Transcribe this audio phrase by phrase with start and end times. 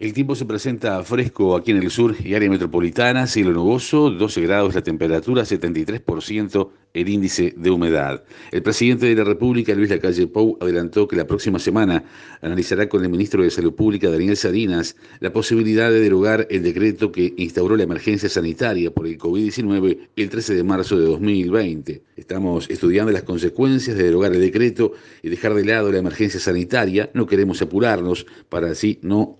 [0.00, 4.40] El tiempo se presenta fresco aquí en el sur y área metropolitana, cielo nuboso, 12
[4.42, 8.22] grados la temperatura, 73% el índice de humedad.
[8.50, 12.04] El presidente de la República, Luis Lacalle Pou, adelantó que la próxima semana
[12.40, 17.12] analizará con el ministro de Salud Pública, Daniel Salinas, la posibilidad de derogar el decreto
[17.12, 22.02] que instauró la emergencia sanitaria por el COVID-19 el 13 de marzo de 2020.
[22.16, 24.92] Estamos estudiando las consecuencias de derogar el decreto
[25.22, 27.10] y dejar de lado la emergencia sanitaria.
[27.14, 29.34] No queremos apurarnos para así no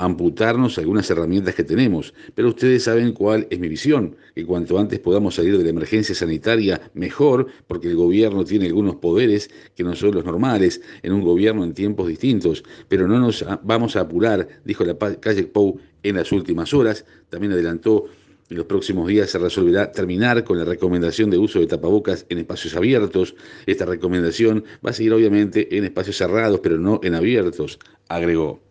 [0.49, 5.35] algunas herramientas que tenemos, pero ustedes saben cuál es mi visión, que cuanto antes podamos
[5.35, 10.15] salir de la emergencia sanitaria, mejor porque el gobierno tiene algunos poderes que no son
[10.15, 14.85] los normales en un gobierno en tiempos distintos, pero no nos vamos a apurar, dijo
[14.85, 17.05] la calle Pou en las últimas horas.
[17.29, 18.07] También adelantó
[18.51, 22.39] en los próximos días se resolverá terminar con la recomendación de uso de tapabocas en
[22.39, 23.35] espacios abiertos.
[23.67, 27.79] Esta recomendación va a seguir obviamente en espacios cerrados, pero no en abiertos,
[28.09, 28.68] agregó.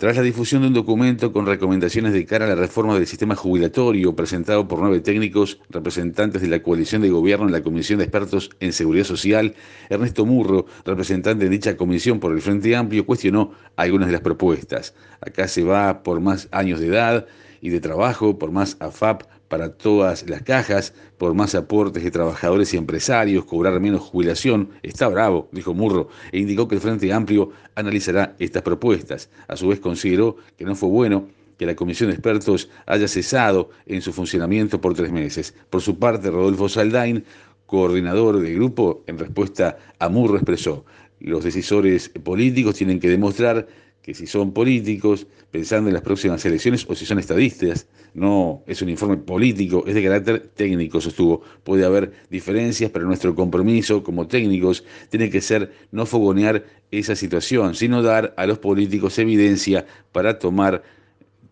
[0.00, 3.36] Tras la difusión de un documento con recomendaciones de cara a la reforma del sistema
[3.36, 8.06] jubilatorio presentado por nueve técnicos representantes de la coalición de gobierno en la Comisión de
[8.06, 9.54] Expertos en Seguridad Social,
[9.90, 14.94] Ernesto Murro, representante de dicha comisión por el Frente Amplio, cuestionó algunas de las propuestas.
[15.20, 17.26] Acá se va por más años de edad
[17.60, 22.72] y de trabajo, por más AFAP para todas las cajas, por más aportes de trabajadores
[22.72, 24.70] y empresarios, cobrar menos jubilación.
[24.84, 29.28] Está bravo, dijo Murro, e indicó que el Frente Amplio analizará estas propuestas.
[29.48, 31.26] A su vez consideró que no fue bueno
[31.58, 35.52] que la comisión de expertos haya cesado en su funcionamiento por tres meses.
[35.68, 37.24] Por su parte, Rodolfo Saldain,
[37.66, 40.84] coordinador del grupo, en respuesta a Murro expresó,
[41.18, 43.66] los decisores políticos tienen que demostrar
[44.02, 48.82] que si son políticos, pensando en las próximas elecciones, o si son estadistas, no es
[48.82, 51.42] un informe político, es de carácter técnico, sostuvo.
[51.64, 57.74] Puede haber diferencias, pero nuestro compromiso como técnicos tiene que ser no fogonear esa situación,
[57.74, 60.82] sino dar a los políticos evidencia para tomar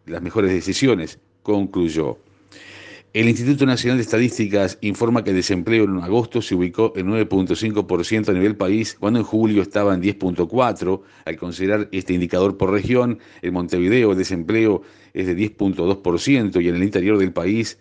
[0.06, 2.18] las mejores decisiones, concluyó.
[3.14, 8.28] El Instituto Nacional de Estadísticas informa que el desempleo en agosto se ubicó en 9.5%
[8.28, 11.00] a nivel país, cuando en julio estaba en 10.4%.
[11.24, 14.82] Al considerar este indicador por región, en Montevideo el desempleo
[15.14, 17.78] es de 10.2% y en el interior del país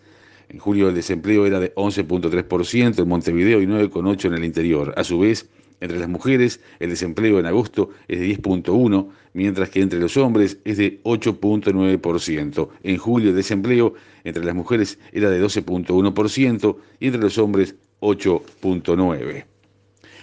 [0.48, 4.94] en julio el desempleo era de 11.3% en Montevideo y 9.8% en el interior.
[4.96, 5.50] A su vez,
[5.80, 10.58] entre las mujeres, el desempleo en agosto es de 10.1, mientras que entre los hombres
[10.64, 12.68] es de 8.9%.
[12.82, 13.94] En julio el desempleo
[14.24, 19.44] entre las mujeres era de 12.1% y entre los hombres 8.9%.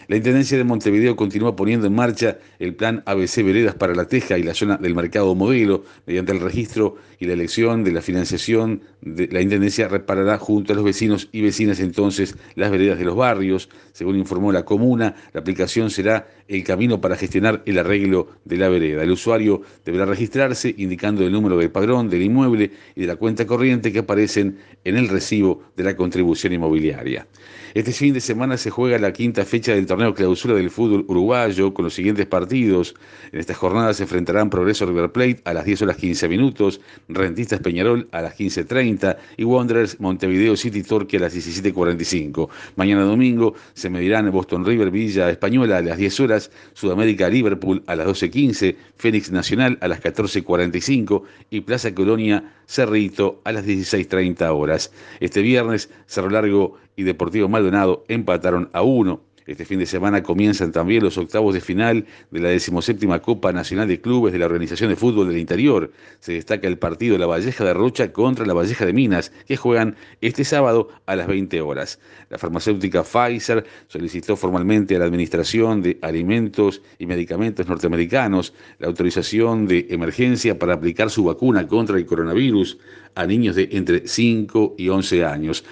[0.08, 4.38] La Intendencia de Montevideo continúa poniendo en marcha el plan ABC Veredas para la Teja
[4.38, 5.84] y la zona del mercado modelo.
[6.06, 10.76] Mediante el registro y la elección de la financiación, de la Intendencia reparará junto a
[10.76, 13.70] los vecinos y vecinas entonces las veredas de los barrios.
[13.94, 18.70] Según informó la comuna, la aplicación será el camino para gestionar el arreglo de la
[18.70, 19.02] vereda.
[19.02, 23.48] El usuario deberá registrarse indicando el número del padrón del inmueble y de la cuenta
[23.48, 27.26] corriente que aparecen en el recibo de la contribución inmobiliaria.
[27.74, 31.74] Este fin de semana se juega la quinta fecha del torneo clausura del fútbol uruguayo
[31.74, 32.96] con los siguientes partidos.
[33.32, 37.60] En esta jornada se enfrentarán Progreso River Plate a las 10 horas 15 minutos, Rentistas
[37.60, 42.50] Peñarol a las 15.30 y Wanderers Montevideo City Torque a las 17.45.
[42.76, 47.96] Mañana domingo se medirán Boston River Villa Española a las 10 horas, Sudamérica Liverpool a
[47.96, 54.92] las 12.15, Fénix Nacional a las 14.45 y Plaza Colonia Cerrito a las 16.30 horas.
[55.20, 59.25] Este viernes Cerro Largo y Deportivo Maldonado empataron a uno.
[59.46, 63.88] Este fin de semana comienzan también los octavos de final de la decimoséptima Copa Nacional
[63.88, 65.92] de Clubes de la Organización de Fútbol del Interior.
[66.20, 69.98] Se destaca el partido La Valleja de Rocha contra La Valleja de Minas, que juegan
[70.22, 72.00] este sábado a las 20 horas.
[72.32, 79.68] La farmacéutica Pfizer solicitó formalmente a la Administración de Alimentos y Medicamentos Norteamericanos la autorización
[79.68, 82.80] de emergencia para aplicar su vacuna contra el coronavirus
[83.14, 85.64] a niños de entre 5 y 11 años.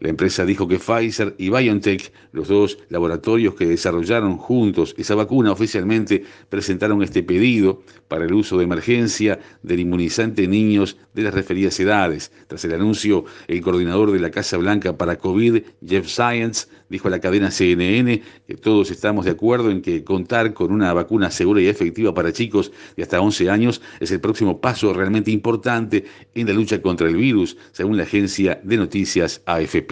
[0.00, 5.50] La empresa dijo que Pfizer y BioNTech, los dos laboratorios que desarrollaron juntos esa vacuna,
[5.50, 11.34] oficialmente presentaron este pedido para el uso de emergencia del inmunizante en niños de las
[11.34, 12.30] referidas edades.
[12.46, 17.10] Tras el anuncio, el coordinador de la Casa Blanca para COVID, Jeff Science, dijo a
[17.10, 21.60] la cadena CNN que todos estamos de acuerdo en que contar con una vacuna segura
[21.60, 26.04] y efectiva para chicos de hasta 11 años es el próximo paso realmente importante
[26.34, 29.87] en la lucha contra el virus, según la agencia de noticias AFP.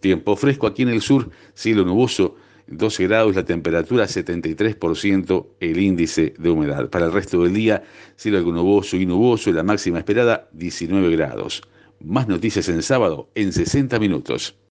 [0.00, 2.36] Tiempo fresco aquí en el sur, cielo nuboso,
[2.68, 6.90] 12 grados la temperatura, 73% el índice de humedad.
[6.90, 7.82] Para el resto del día,
[8.16, 11.62] cielo algo nuboso y nuboso, la máxima esperada 19 grados.
[12.00, 14.56] Más noticias en sábado en 60 minutos.